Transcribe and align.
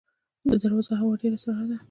د 0.49 0.51
درواز 0.61 0.87
هوا 0.99 1.13
ډیره 1.21 1.37
سړه 1.43 1.63
ده 1.69 1.77